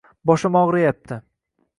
[0.29, 1.17] Boshim og'riyapti.